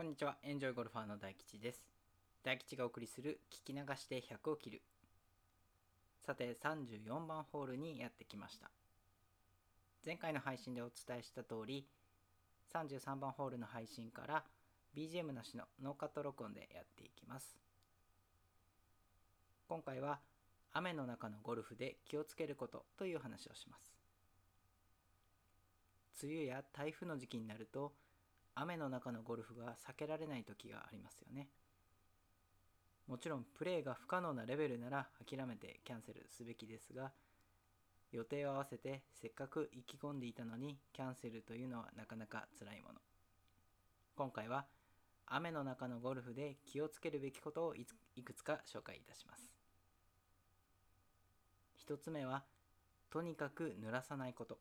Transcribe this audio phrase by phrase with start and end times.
[0.00, 1.82] こんにちは、エンジョイゴルファーの大吉です。
[2.42, 4.80] 大吉がお送りする聞き流して100を切る。
[6.24, 8.70] さて、34番ホールにやってきました。
[10.02, 11.86] 前回の配信でお伝えした通り、
[12.72, 14.42] 33番ホールの配信から
[14.96, 17.58] BGM なしのノーカット録音でやっていきます。
[19.68, 20.20] 今回は
[20.72, 23.92] 雨の中のゴルフで気をつけることという話をします。
[26.22, 27.92] 梅雨や台風の時期になると
[28.60, 31.48] 雨の中のゴルフが避けられない時がありますよね。
[33.08, 37.10] もちろんプレーが不可能なレベルなら諦めてキャンセルすべきですが
[38.12, 43.00] 予定を合わせてせっかく意気込んでいたのにキャンセルというのはなかなか辛いもの。
[44.14, 44.66] 今回は
[45.26, 47.86] 雨の中のゴルフで気をつけるべきことをい
[48.22, 49.50] くつか紹介いたします。
[51.88, 52.44] 1つ目は
[53.10, 54.58] とにかく濡らさないこと。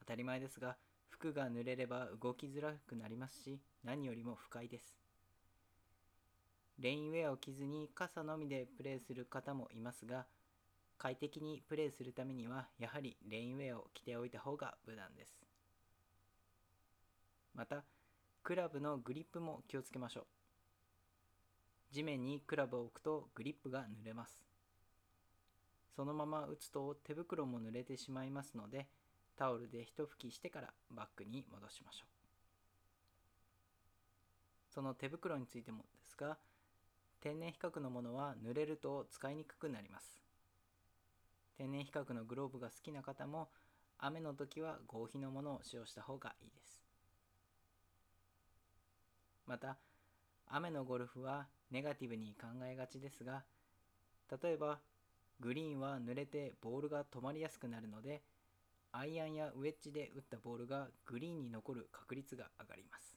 [0.00, 0.76] 当たり前ですが
[1.12, 4.96] 服が濡れれば動きづらくなりますし何よりも不快です。
[6.78, 10.26] レインウェアを着ずに傘のみでプレーする方もいますが
[10.98, 15.32] 快適にプレーするためにはやはりレインウェアを着ておいた方が無難です。
[17.54, 17.84] また
[18.42, 20.24] クラブのグリップも気をつけましょう。
[21.94, 24.42] 地面にクラブを置くとグリップが濡れます。
[25.94, 28.86] そのまま打つと手袋も濡れてしまいますので
[29.42, 32.06] タオルで一拭きしてからバッグに戻しましょう。
[34.72, 36.38] その手袋についてもですが
[37.20, 40.22] 天然比較のものは濡れると使いにくくなります。
[41.58, 43.48] 天然比較のグローブが好きな方も
[43.98, 46.80] 雨の時は合皮のものを使用した方がいいです。
[49.48, 49.76] また
[50.46, 53.42] 雨のゴルフはネガティブに考えがちですが
[54.40, 54.78] 例えば
[55.40, 58.22] グリーンは濡れてボールが止まりやすくなるので
[58.92, 63.16] アイアンやウェッジで打ったボールがグリーンに残る確率が上がります。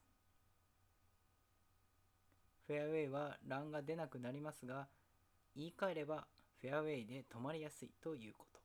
[2.68, 4.88] フェアウェイはランが出なくなりますが、
[5.56, 6.26] 言い換えれば
[6.62, 8.60] フェアウェイで止まりやすいということ。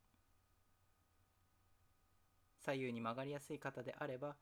[2.64, 4.36] 左右に曲がりやすい方であれば、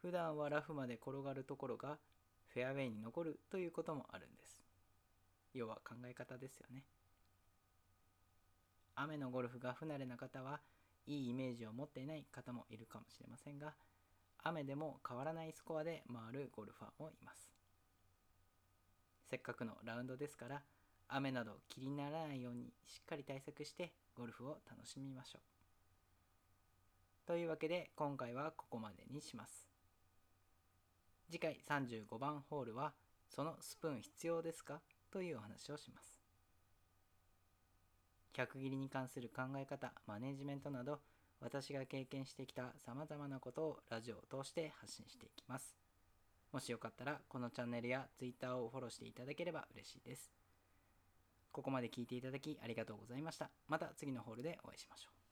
[0.00, 1.98] 普段はラフまで転がるところが
[2.48, 4.64] フェアウェイに残るということもあるんです。
[5.52, 6.84] 要は考え方ですよね。
[8.94, 10.60] 雨のゴルフが不慣れな方は、
[11.06, 13.74] いいイメージを持っていない方もいるかもしれませんが
[14.42, 17.52] 雨でも変わらないスコアで回るゴルファーもいます。
[19.28, 20.62] せっかくのラウンドですから
[21.08, 25.42] 雨など気にならないようにしっかり対策してゴルフを楽しみましょう。
[27.26, 29.66] というわけで今回はここまでにします。
[31.28, 32.92] 次回35番ホールは
[33.28, 34.80] そのスプーン必要ですか？
[35.10, 36.15] というお話をします。
[38.36, 41.00] 客切りに関する考え方、マネジメントなど、
[41.40, 45.74] 私が経験してきた様々なことをラジオを通して発信していきます。
[46.52, 50.30] もしよかったら、このチャンネルや Twitter をフォローしていただければ嬉しいです。
[51.50, 53.48] ここまで聞いていただきありがとうございました。
[53.68, 55.25] また次のホールでお会いしましょう。